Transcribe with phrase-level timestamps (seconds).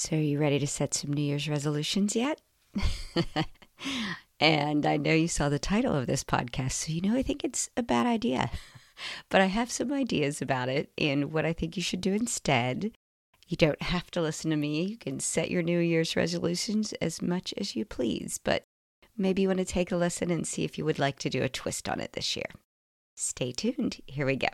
[0.00, 2.40] So, are you ready to set some New Year's resolutions yet?
[4.40, 7.44] and I know you saw the title of this podcast, so you know I think
[7.44, 8.50] it's a bad idea.
[9.28, 12.92] but I have some ideas about it and what I think you should do instead.
[13.46, 14.84] You don't have to listen to me.
[14.84, 18.64] You can set your New Year's resolutions as much as you please, but
[19.18, 21.42] maybe you want to take a listen and see if you would like to do
[21.42, 22.48] a twist on it this year.
[23.16, 24.00] Stay tuned.
[24.06, 24.48] Here we go.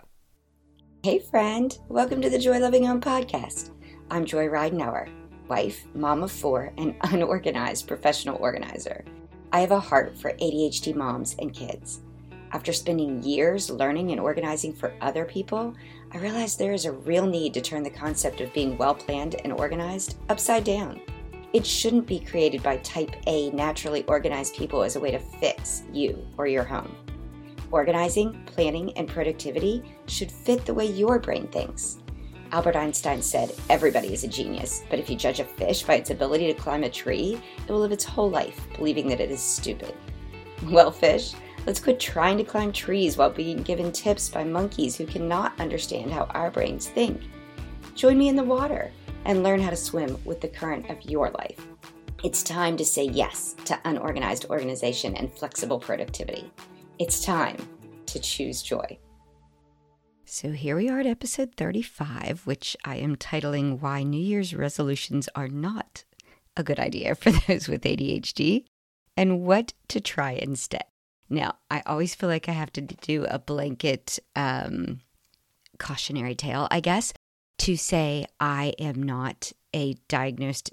[1.04, 1.78] Hey, friend.
[1.88, 3.70] Welcome to the Joy Loving Home podcast.
[4.10, 5.08] I'm Joy Ridenauer,
[5.48, 9.04] wife, mom of four, and unorganized professional organizer.
[9.52, 12.00] I have a heart for ADHD moms and kids.
[12.52, 15.74] After spending years learning and organizing for other people,
[16.12, 19.36] I realized there is a real need to turn the concept of being well planned
[19.44, 21.00] and organized upside down.
[21.52, 25.82] It shouldn't be created by type A, naturally organized people as a way to fix
[25.92, 26.94] you or your home.
[27.70, 31.98] Organizing, planning, and productivity should fit the way your brain thinks.
[32.52, 36.10] Albert Einstein said, Everybody is a genius, but if you judge a fish by its
[36.10, 39.40] ability to climb a tree, it will live its whole life believing that it is
[39.40, 39.94] stupid.
[40.70, 41.34] Well, fish,
[41.66, 46.10] let's quit trying to climb trees while being given tips by monkeys who cannot understand
[46.10, 47.20] how our brains think.
[47.94, 48.90] Join me in the water
[49.26, 51.66] and learn how to swim with the current of your life.
[52.24, 56.50] It's time to say yes to unorganized organization and flexible productivity.
[56.98, 57.56] It's time
[58.06, 58.98] to choose joy.
[60.36, 65.30] So here we are at episode 35, which I am titling Why New Year's Resolutions
[65.34, 66.04] Are Not
[66.54, 68.66] a Good Idea for Those with ADHD
[69.16, 70.84] and What to Try Instead.
[71.30, 75.00] Now, I always feel like I have to do a blanket um,
[75.78, 77.14] cautionary tale, I guess,
[77.60, 80.70] to say I am not a diagnosed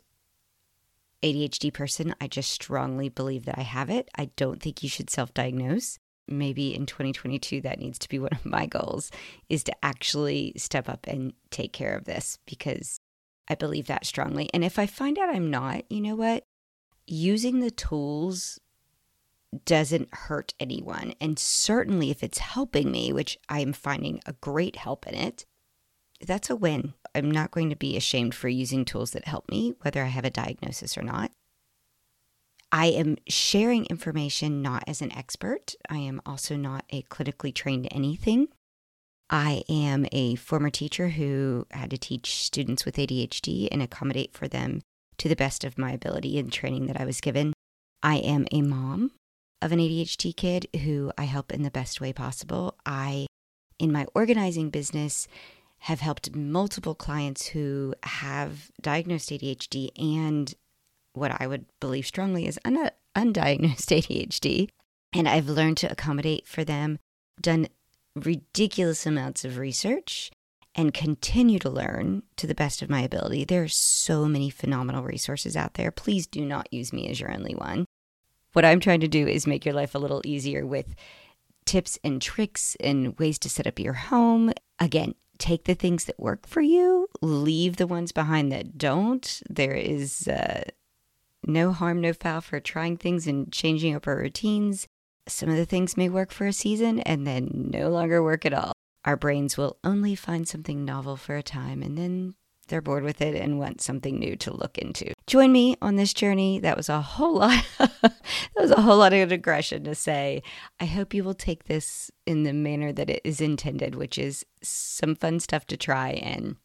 [1.24, 2.14] ADHD person.
[2.20, 4.10] I just strongly believe that I have it.
[4.14, 8.32] I don't think you should self diagnose maybe in 2022 that needs to be one
[8.32, 9.12] of my goals
[9.50, 13.00] is to actually step up and take care of this because
[13.48, 14.50] I believe that strongly.
[14.54, 16.46] And if I find out I'm not, you know what?
[17.06, 18.60] Using the tools
[19.66, 21.14] doesn't hurt anyone.
[21.20, 25.46] And certainly if it's helping me, which I am finding a great help in it,
[26.26, 26.94] that's a win.
[27.14, 30.26] I'm not going to be ashamed for using tools that help me, whether I have
[30.26, 31.32] a diagnosis or not.
[32.74, 35.76] I am sharing information not as an expert.
[35.92, 38.48] I am also not a clinically trained anything.
[39.30, 44.48] I am a former teacher who had to teach students with ADHD and accommodate for
[44.48, 44.82] them
[45.20, 47.54] to the best of my ability and training that I was given.
[48.02, 49.12] I am a mom
[49.62, 52.76] of an ADHD kid who I help in the best way possible.
[52.88, 53.28] I,
[53.78, 55.28] in my organizing business,
[55.78, 60.56] have helped multiple clients who have diagnosed ADHD and
[61.14, 63.60] what I would believe strongly is un- undiagnosed
[64.32, 64.70] ADHD.
[65.14, 66.98] And I've learned to accommodate for them,
[67.40, 67.68] done
[68.16, 70.32] ridiculous amounts of research,
[70.76, 73.46] and continue to learn to the best of my ability.
[73.46, 75.92] There are so many phenomenal resources out there.
[75.92, 77.86] Please do not use me as your only one.
[78.54, 80.96] What I'm trying to do is make your life a little easier with
[81.66, 84.52] tips and tricks and ways to set up your home.
[84.80, 89.42] Again, take the things that work for you, leave the ones behind that don't.
[89.50, 90.64] There is uh,
[91.46, 94.88] no harm, no foul for trying things and changing up our routines.
[95.28, 98.54] Some of the things may work for a season and then no longer work at
[98.54, 98.74] all.
[99.06, 102.36] Our brains will only find something novel for a time and then
[102.68, 105.14] they're bored with it and want something new to look into.
[105.28, 106.60] Join me on this journey.
[106.60, 108.14] That was a whole lot that
[108.56, 110.42] was a whole lot of aggression to say.
[110.80, 114.46] I hope you will take this in the manner that it is intended, which is
[114.62, 116.56] some fun stuff to try and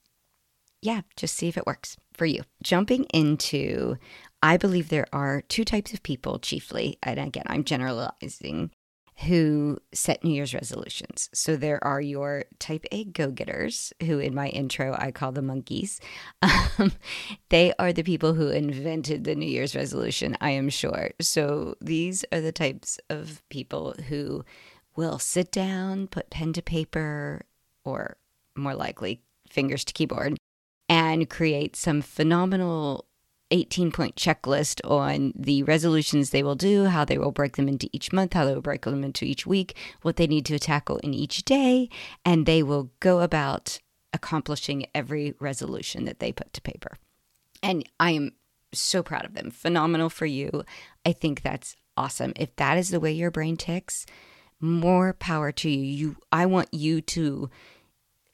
[0.81, 2.43] yeah, just see if it works for you.
[2.63, 3.97] Jumping into
[4.43, 8.71] I believe there are two types of people chiefly, and again, I'm generalizing,
[9.27, 11.29] who set New Year's resolutions.
[11.35, 15.43] So there are your type A go getters, who in my intro I call the
[15.43, 16.01] monkeys.
[16.81, 16.93] Um,
[17.49, 21.11] they are the people who invented the New Year's resolution, I am sure.
[21.21, 24.45] So these are the types of people who
[24.95, 27.43] will sit down, put pen to paper,
[27.85, 28.17] or
[28.57, 30.37] more likely fingers to keyboard,
[30.89, 33.08] and create some phenomenal
[33.51, 37.89] 18 point checklist on the resolutions they will do, how they will break them into
[37.93, 40.99] each month, how they will break them into each week, what they need to tackle
[40.99, 41.89] in each day,
[42.25, 43.79] and they will go about
[44.13, 46.97] accomplishing every resolution that they put to paper.
[47.63, 48.33] And I am
[48.73, 49.51] so proud of them.
[49.51, 50.65] Phenomenal for you.
[51.05, 52.33] I think that's awesome.
[52.37, 54.07] If that is the way your brain ticks,
[54.61, 55.81] more power to you.
[55.81, 57.51] You I want you to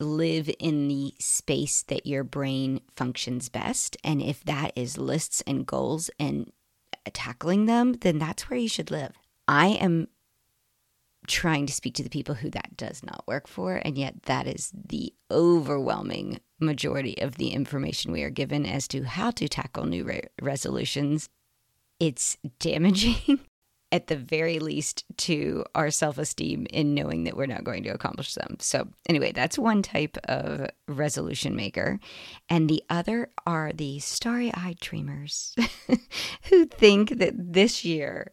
[0.00, 3.96] live in the space that your brain functions best.
[4.02, 6.52] And if that is lists and goals and
[7.12, 9.12] tackling them, then that's where you should live.
[9.46, 10.08] I am
[11.26, 13.80] trying to speak to the people who that does not work for.
[13.84, 19.04] And yet, that is the overwhelming majority of the information we are given as to
[19.04, 21.28] how to tackle new re- resolutions,
[21.98, 23.40] it's damaging
[23.94, 27.90] at the very least to our self esteem in knowing that we're not going to
[27.90, 28.56] accomplish them.
[28.58, 32.00] So, anyway, that's one type of resolution maker.
[32.48, 35.54] And the other are the starry eyed dreamers
[36.50, 38.32] who think that this year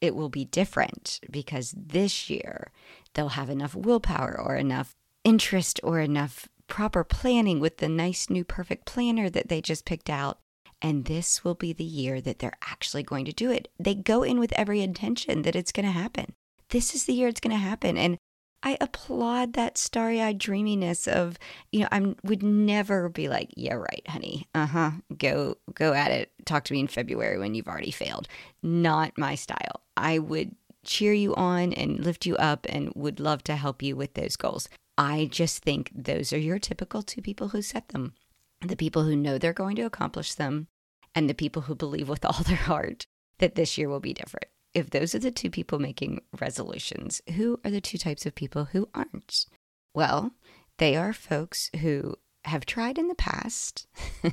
[0.00, 2.72] it will be different because this year
[3.12, 8.42] they'll have enough willpower or enough interest or enough proper planning with the nice new
[8.42, 10.38] perfect planner that they just picked out
[10.82, 13.68] and this will be the year that they're actually going to do it.
[13.78, 16.34] They go in with every intention that it's going to happen.
[16.70, 17.96] This is the year it's going to happen.
[17.96, 18.18] And
[18.62, 21.38] I applaud that starry eyed dreaminess of,
[21.70, 24.48] you know, I would never be like, yeah, right, honey.
[24.54, 24.90] Uh huh.
[25.18, 26.32] Go, go at it.
[26.46, 28.26] Talk to me in February when you've already failed.
[28.62, 29.82] Not my style.
[29.96, 30.54] I would
[30.84, 34.36] cheer you on and lift you up and would love to help you with those
[34.36, 34.68] goals.
[34.96, 38.14] I just think those are your typical two people who set them
[38.68, 40.68] the people who know they're going to accomplish them
[41.14, 43.06] and the people who believe with all their heart
[43.38, 44.46] that this year will be different.
[44.72, 48.66] If those are the two people making resolutions, who are the two types of people
[48.66, 49.46] who aren't?
[49.94, 50.32] Well,
[50.78, 53.86] they are folks who have tried in the past,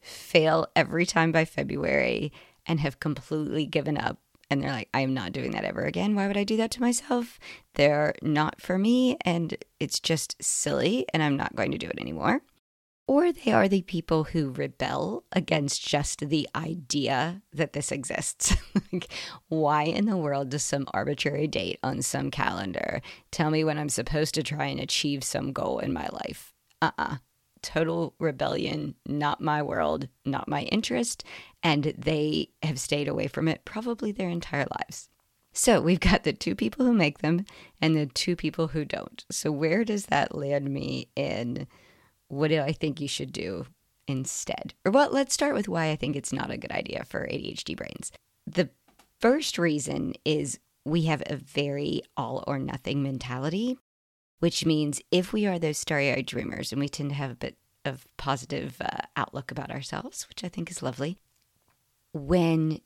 [0.00, 2.32] fail every time by February,
[2.66, 4.18] and have completely given up.
[4.50, 6.14] And they're like, I am not doing that ever again.
[6.14, 7.38] Why would I do that to myself?
[7.74, 11.98] They're not for me, and it's just silly, and I'm not going to do it
[11.98, 12.42] anymore
[13.08, 18.54] or they are the people who rebel against just the idea that this exists.
[18.92, 19.08] like,
[19.48, 23.00] why in the world does some arbitrary date on some calendar
[23.30, 26.52] tell me when I'm supposed to try and achieve some goal in my life?
[26.82, 27.14] Uh uh-uh.
[27.14, 27.16] uh
[27.60, 31.24] Total rebellion, not my world, not my interest.
[31.60, 35.08] And they have stayed away from it probably their entire lives.
[35.52, 37.46] So we've got the two people who make them
[37.80, 39.24] and the two people who don't.
[39.28, 41.66] So, where does that land me in?
[42.28, 43.66] What do I think you should do
[44.06, 44.74] instead?
[44.84, 47.76] Or well, let's start with why I think it's not a good idea for ADHD
[47.76, 48.12] brains.
[48.46, 48.70] The
[49.20, 53.78] first reason is we have a very all or nothing mentality,
[54.38, 57.36] which means if we are those starry eyed dreamers and we tend to have a
[57.36, 61.18] bit of positive uh, outlook about ourselves, which I think is lovely,
[62.12, 62.80] when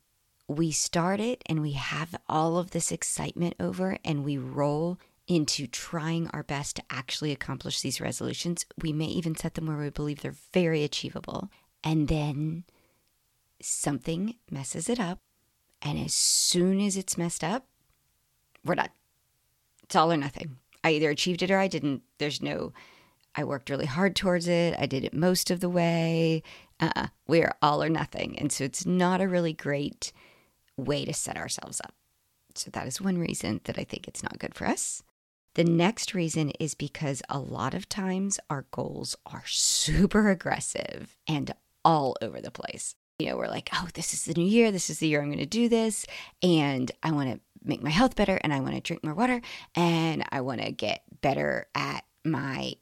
[0.48, 4.98] we start it and we have all of this excitement over and we roll
[5.28, 8.66] into trying our best to actually accomplish these resolutions.
[8.80, 11.50] We may even set them where we believe they're very achievable.
[11.84, 12.64] And then
[13.60, 15.20] something messes it up.
[15.80, 17.66] And as soon as it's messed up,
[18.64, 18.90] we're done.
[19.82, 20.58] It's all or nothing.
[20.84, 22.02] I either achieved it or I didn't.
[22.18, 22.72] There's no,
[23.34, 24.74] I worked really hard towards it.
[24.78, 26.42] I did it most of the way.
[26.80, 27.08] Uh-uh.
[27.26, 28.38] We are all or nothing.
[28.38, 30.12] And so it's not a really great
[30.76, 31.94] way to set ourselves up.
[32.54, 35.02] So that is one reason that I think it's not good for us.
[35.54, 41.52] The next reason is because a lot of times our goals are super aggressive and
[41.84, 42.94] all over the place.
[43.18, 44.72] You know, we're like, oh, this is the new year.
[44.72, 46.06] This is the year I'm going to do this.
[46.42, 49.42] And I want to make my health better and I want to drink more water
[49.74, 52.74] and I want to get better at my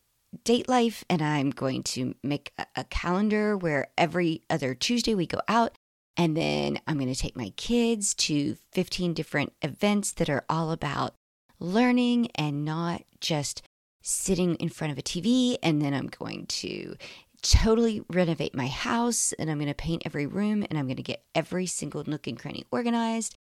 [0.44, 1.04] date life.
[1.10, 5.76] And I'm going to make a, calendar where every other Tuesday we go out
[6.16, 10.70] and then I'm going to take my kids to 15 different events that are all
[10.70, 11.14] about
[11.60, 13.62] learning and not just
[14.02, 16.96] sitting in front of a TV and then I'm going to
[17.42, 21.02] totally renovate my house and I'm going to paint every room and I'm going to
[21.02, 23.36] get every single nook and cranny organized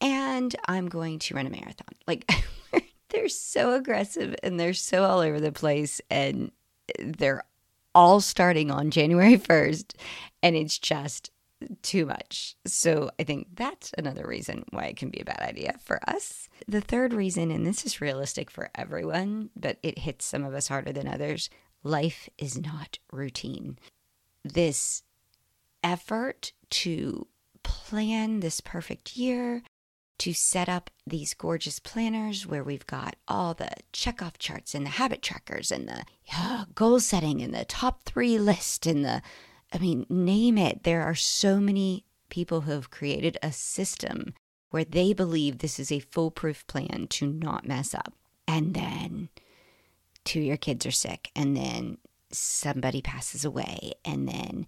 [0.00, 1.86] and I'm going to run a marathon.
[2.06, 2.30] Like
[3.08, 6.50] they're so aggressive and they're so all over the place and
[6.98, 7.44] they're
[7.94, 9.94] all starting on January 1st
[10.42, 11.30] and it's just
[11.82, 12.56] too much.
[12.66, 16.48] So I think that's another reason why it can be a bad idea for us.
[16.66, 20.68] The third reason, and this is realistic for everyone, but it hits some of us
[20.68, 21.50] harder than others
[21.82, 23.78] life is not routine.
[24.42, 25.02] This
[25.82, 27.28] effort to
[27.62, 29.62] plan this perfect year,
[30.18, 34.90] to set up these gorgeous planners where we've got all the checkoff charts and the
[34.90, 39.22] habit trackers and the yeah, goal setting and the top three list and the
[39.74, 40.84] I mean, name it.
[40.84, 44.34] There are so many people who have created a system
[44.70, 48.14] where they believe this is a foolproof plan to not mess up.
[48.46, 49.30] And then
[50.24, 51.98] two of your kids are sick, and then
[52.30, 54.66] somebody passes away, and then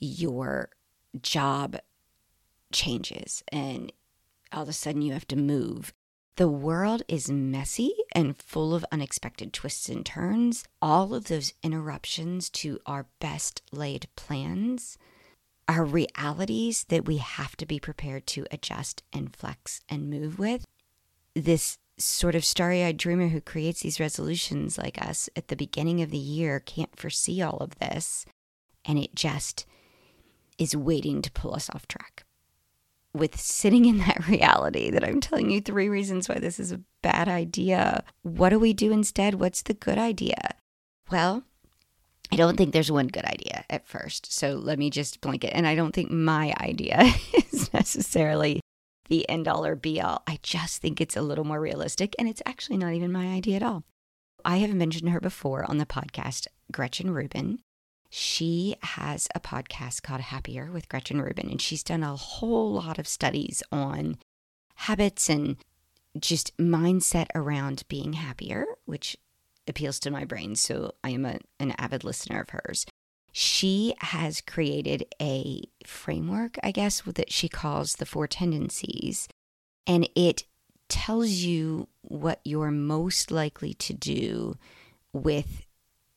[0.00, 0.70] your
[1.22, 1.76] job
[2.72, 3.92] changes, and
[4.52, 5.92] all of a sudden you have to move,
[6.36, 10.64] the world is messy and full of unexpected twists and turns.
[10.82, 14.98] All of those interruptions to our best laid plans
[15.68, 20.66] are realities that we have to be prepared to adjust and flex and move with.
[21.34, 26.02] This sort of starry eyed dreamer who creates these resolutions like us at the beginning
[26.02, 28.26] of the year can't foresee all of this.
[28.84, 29.64] And it just
[30.58, 32.24] is waiting to pull us off track.
[33.14, 36.80] With sitting in that reality that I'm telling you three reasons why this is a
[37.02, 39.34] bad idea, what do we do instead?
[39.34, 40.36] What's the good idea?
[41.10, 41.44] Well,
[42.30, 44.32] I don't think there's one good idea at first.
[44.32, 45.54] So let me just blanket.
[45.54, 46.98] And I don't think my idea
[47.52, 48.60] is necessarily
[49.08, 50.22] the end all or be all.
[50.26, 52.14] I just think it's a little more realistic.
[52.18, 53.84] And it's actually not even my idea at all.
[54.44, 57.60] I have mentioned her before on the podcast, Gretchen Rubin.
[58.10, 62.98] She has a podcast called Happier with Gretchen Rubin, and she's done a whole lot
[62.98, 64.16] of studies on
[64.76, 65.56] habits and
[66.18, 69.16] just mindset around being happier, which
[69.66, 70.56] appeals to my brain.
[70.56, 72.86] So I am a, an avid listener of hers.
[73.32, 79.28] She has created a framework, I guess, that she calls the four tendencies.
[79.86, 80.44] And it
[80.88, 84.56] tells you what you're most likely to do
[85.12, 85.66] with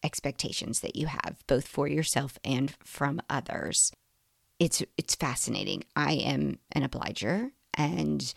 [0.04, 3.92] expectations that you have, both for yourself and from others.
[4.60, 5.84] It's, it's fascinating.
[5.96, 8.34] I am an obliger and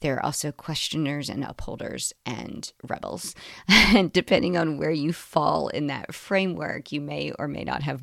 [0.00, 3.34] there are also questioners and upholders and rebels.
[3.68, 8.02] and depending on where you fall in that framework, you may or may not have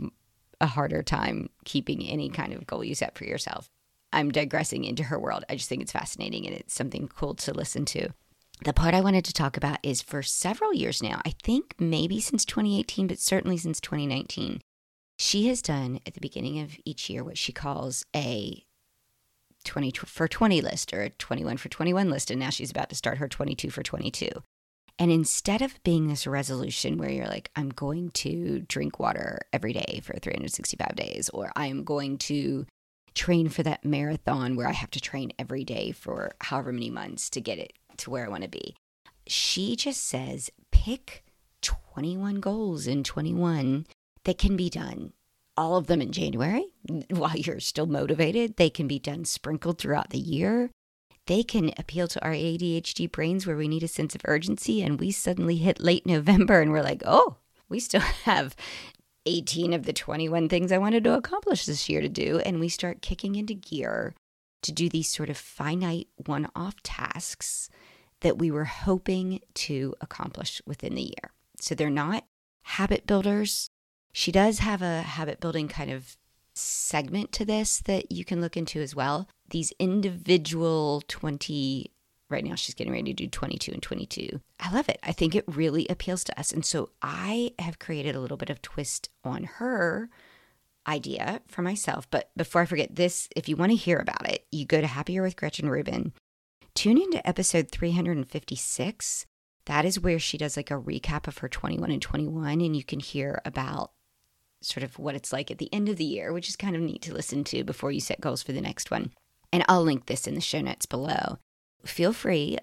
[0.59, 3.69] a harder time keeping any kind of goal you set for yourself.
[4.11, 5.45] I'm digressing into her world.
[5.47, 8.09] I just think it's fascinating and it's something cool to listen to.
[8.63, 12.19] The part I wanted to talk about is for several years now, I think maybe
[12.19, 14.61] since 2018, but certainly since 2019,
[15.17, 18.63] she has done at the beginning of each year what she calls a
[19.65, 22.29] 20 for 20 list or a 21 for 21 list.
[22.29, 24.29] And now she's about to start her 22 for 22.
[24.99, 29.73] And instead of being this resolution where you're like, I'm going to drink water every
[29.73, 32.67] day for 365 days, or I'm going to
[33.15, 37.29] train for that marathon where I have to train every day for however many months
[37.31, 38.75] to get it to where I want to be,
[39.27, 41.23] she just says, pick
[41.61, 43.85] 21 goals in 21
[44.23, 45.13] that can be done
[45.57, 46.65] all of them in January
[47.09, 48.57] while you're still motivated.
[48.57, 50.71] They can be done sprinkled throughout the year.
[51.27, 54.99] They can appeal to our ADHD brains where we need a sense of urgency and
[54.99, 57.37] we suddenly hit late November and we're like, oh,
[57.69, 58.55] we still have
[59.27, 62.39] 18 of the 21 things I wanted to accomplish this year to do.
[62.39, 64.15] And we start kicking into gear
[64.63, 67.69] to do these sort of finite one off tasks
[68.21, 71.31] that we were hoping to accomplish within the year.
[71.59, 72.25] So they're not
[72.63, 73.69] habit builders,
[74.13, 76.17] she does have a habit building kind of
[76.53, 79.27] segment to this that you can look into as well.
[79.49, 81.91] These individual 20,
[82.29, 84.41] right now she's getting ready to do 22 and 22.
[84.59, 84.99] I love it.
[85.03, 86.51] I think it really appeals to us.
[86.51, 90.09] And so I have created a little bit of twist on her
[90.87, 92.09] idea for myself.
[92.09, 94.87] But before I forget this, if you want to hear about it, you go to
[94.87, 96.13] Happier with Gretchen Rubin.
[96.73, 99.25] Tune into episode 356.
[99.65, 102.83] That is where she does like a recap of her 21 and 21, and you
[102.83, 103.91] can hear about
[104.61, 106.81] sort of what it's like at the end of the year, which is kind of
[106.81, 109.11] neat to listen to before you set goals for the next one.
[109.51, 111.37] And I'll link this in the show notes below.
[111.83, 112.57] Feel free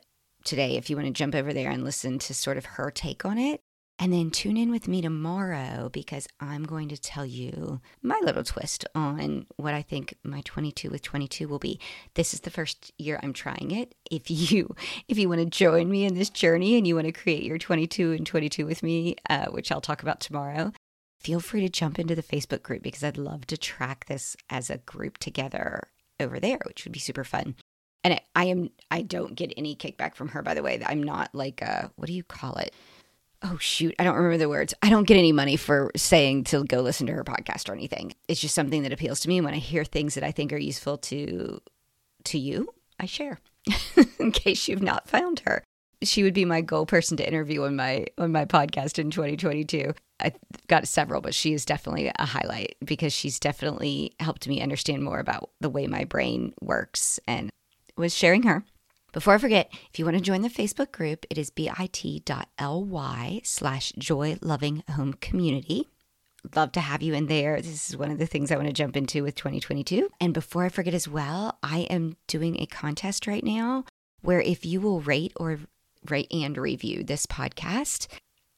[0.45, 3.25] today if you want to jump over there and listen to sort of her take
[3.25, 3.61] on it.
[4.01, 8.45] And then tune in with me tomorrow because I'm going to tell you my little
[8.45, 11.81] twist on what I think my 22 with 22 will be.
[12.15, 13.97] This is the first year I'm trying it.
[14.09, 14.75] If you
[15.09, 17.59] if you want to join me in this journey and you want to create your
[17.59, 20.73] 22 and 22 with me, uh, which I'll talk about tomorrow,
[21.19, 24.71] feel free to jump into the Facebook group because I'd love to track this as
[24.71, 25.89] a group together
[26.21, 27.57] over there, which would be super fun.
[28.05, 30.81] And I, I am I don't get any kickback from her, by the way.
[30.87, 32.73] I'm not like a what do you call it?
[33.43, 34.75] Oh shoot, I don't remember the words.
[34.83, 38.15] I don't get any money for saying to go listen to her podcast or anything.
[38.27, 39.41] It's just something that appeals to me.
[39.41, 41.61] when I hear things that I think are useful to
[42.25, 43.39] to you, I share.
[44.19, 45.63] in case you've not found her
[46.03, 49.93] she would be my goal person to interview on my on my podcast in 2022.
[50.21, 55.03] I've got several, but she is definitely a highlight because she's definitely helped me understand
[55.03, 57.51] more about the way my brain works and
[57.97, 58.65] was sharing her.
[59.13, 63.93] Before I forget, if you want to join the Facebook group, it is bit.ly slash
[63.99, 65.89] joy loving home community.
[66.55, 67.61] Love to have you in there.
[67.61, 70.09] This is one of the things I want to jump into with 2022.
[70.21, 73.85] And before I forget as well, I am doing a contest right now
[74.21, 75.59] where if you will rate or
[76.09, 78.07] rate and review this podcast.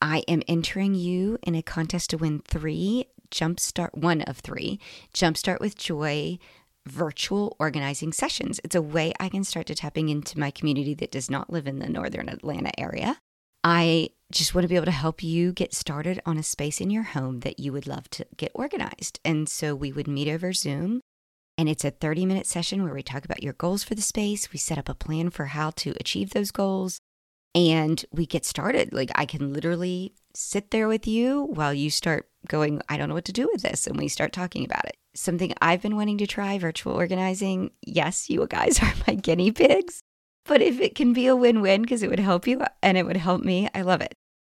[0.02, 4.80] I am entering you in a contest to win three Jumpstart, one of three
[5.14, 6.38] Jumpstart with Joy
[6.86, 8.60] virtual organizing sessions.
[8.64, 11.66] It's a way I can start to tapping into my community that does not live
[11.66, 13.18] in the northern Atlanta area.
[13.62, 16.90] I just want to be able to help you get started on a space in
[16.90, 19.20] your home that you would love to get organized.
[19.24, 21.00] And so we would meet over Zoom.
[21.58, 24.50] And it's a 30 minute session where we talk about your goals for the space.
[24.52, 27.00] We set up a plan for how to achieve those goals
[27.54, 28.92] and we get started.
[28.92, 33.14] Like I can literally sit there with you while you start going, I don't know
[33.14, 33.86] what to do with this.
[33.86, 34.96] And we start talking about it.
[35.14, 37.70] Something I've been wanting to try virtual organizing.
[37.82, 40.02] Yes, you guys are my guinea pigs.
[40.44, 43.06] But if it can be a win win because it would help you and it
[43.06, 44.14] would help me, I love it.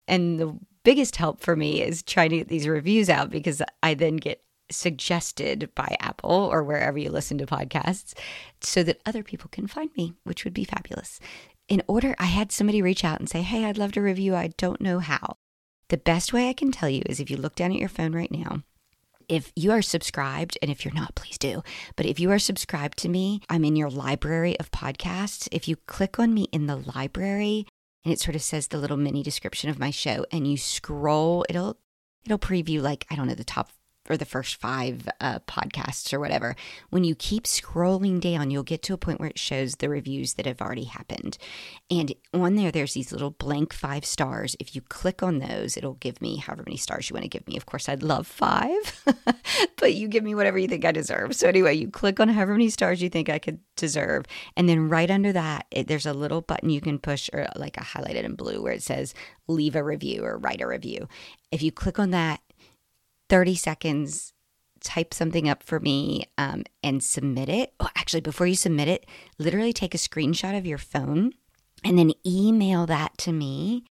[0.08, 3.94] And the biggest help for me is trying to get these reviews out because I
[3.94, 8.14] then get suggested by Apple or wherever you listen to podcasts
[8.60, 11.20] so that other people can find me, which would be fabulous.
[11.68, 14.34] In order, I had somebody reach out and say, Hey, I'd love to review.
[14.34, 15.36] I don't know how.
[15.88, 18.12] The best way I can tell you is if you look down at your phone
[18.14, 18.62] right now,
[19.28, 21.62] if you are subscribed, and if you're not, please do.
[21.96, 25.48] But if you are subscribed to me, I'm in your library of podcasts.
[25.52, 27.66] If you click on me in the library,
[28.04, 31.44] and it sort of says the little mini description of my show, and you scroll,
[31.48, 31.78] it'll
[32.24, 33.70] it'll preview like I don't know the top
[34.08, 36.54] or the first five uh, podcasts or whatever,
[36.90, 40.34] when you keep scrolling down, you'll get to a point where it shows the reviews
[40.34, 41.38] that have already happened.
[41.90, 44.56] And on there, there's these little blank five stars.
[44.60, 47.46] If you click on those, it'll give me however many stars you want to give
[47.46, 47.56] me.
[47.56, 49.02] Of course, I'd love five,
[49.76, 51.34] but you give me whatever you think I deserve.
[51.34, 54.26] So, anyway, you click on however many stars you think I could deserve.
[54.56, 57.76] And then right under that, it, there's a little button you can push, or like
[57.76, 59.14] a highlighted in blue, where it says
[59.46, 61.08] leave a review or write a review.
[61.50, 62.40] If you click on that,
[63.28, 64.32] 30 seconds,
[64.80, 67.72] type something up for me um, and submit it.
[67.80, 69.06] Oh, actually, before you submit it,
[69.38, 71.32] literally take a screenshot of your phone
[71.82, 73.84] and then email that to me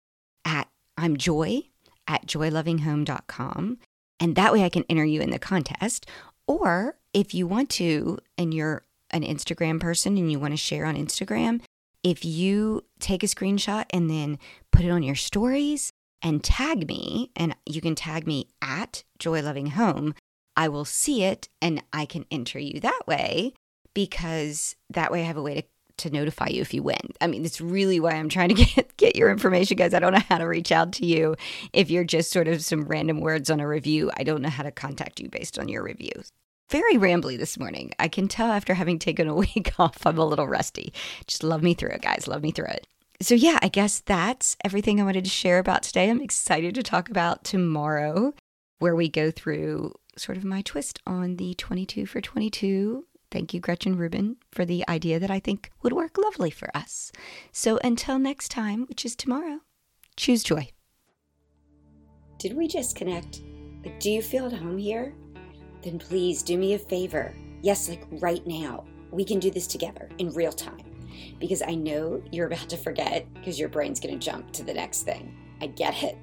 [0.46, 1.64] at I'm joy
[2.08, 3.78] at joylovinghome.com.
[4.20, 6.06] And that way I can enter you in the contest.
[6.46, 10.86] Or if you want to, and you're an Instagram person and you want to share
[10.86, 11.62] on Instagram,
[12.04, 14.40] if you take a screenshot and then
[14.72, 15.91] put it on your stories
[16.22, 20.14] and tag me, and you can tag me at Joy Loving Home,
[20.56, 23.54] I will see it and I can enter you that way
[23.94, 25.64] because that way I have a way to
[25.98, 27.00] to notify you if you win.
[27.20, 29.94] I mean, that's really why I'm trying to get get your information, guys.
[29.94, 31.36] I don't know how to reach out to you
[31.74, 34.12] if you're just sort of some random words on a review.
[34.18, 36.30] I don't know how to contact you based on your reviews.
[36.70, 37.94] Very rambly this morning.
[38.00, 40.94] I can tell after having taken a week off, I'm a little rusty.
[41.28, 42.28] Just love me through it, guys.
[42.28, 42.88] Love me through it
[43.22, 46.10] so, yeah, I guess that's everything I wanted to share about today.
[46.10, 48.34] I'm excited to talk about tomorrow,
[48.80, 53.06] where we go through sort of my twist on the 22 for 22.
[53.30, 57.12] Thank you, Gretchen Rubin, for the idea that I think would work lovely for us.
[57.52, 59.60] So, until next time, which is tomorrow,
[60.18, 60.70] choose joy.
[62.40, 63.42] Did we just connect?
[64.00, 65.14] Do you feel at home here?
[65.82, 67.36] Then please do me a favor.
[67.62, 68.86] Yes, like right now.
[69.12, 70.92] We can do this together in real time
[71.40, 74.74] because I know you're about to forget because your brain's going to jump to the
[74.74, 75.36] next thing.
[75.62, 76.18] I get it.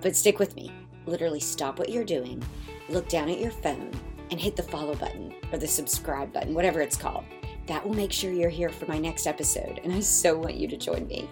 [0.00, 0.72] But stick with me.
[1.06, 2.42] Literally stop what you're doing,
[2.88, 3.90] look down at your phone,
[4.30, 7.24] and hit the follow button or the subscribe button, whatever it's called.
[7.66, 10.68] That will make sure you're here for my next episode, and I so want you
[10.68, 11.28] to join me.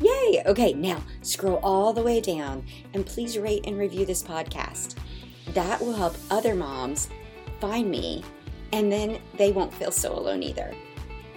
[0.00, 0.42] Yay!
[0.46, 4.96] Okay, now scroll all the way down and please rate and review this podcast.
[5.54, 7.08] That will help other moms
[7.60, 8.22] find me,
[8.72, 10.74] and then they won't feel so alone either.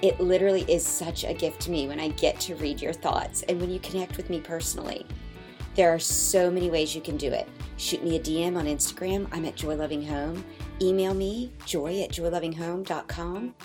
[0.01, 3.43] It literally is such a gift to me when I get to read your thoughts
[3.43, 5.05] and when you connect with me personally.
[5.75, 7.47] There are so many ways you can do it.
[7.77, 9.27] Shoot me a DM on Instagram.
[9.31, 10.43] I'm at Joy Loving Home.
[10.81, 13.55] Email me, joy at joylovinghome.com,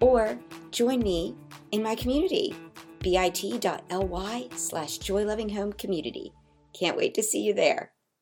[0.00, 0.38] or
[0.70, 1.36] join me
[1.72, 2.54] in my community,
[3.00, 6.32] bit.ly slash joylovinghome community.
[6.72, 7.92] Can't wait to see you there.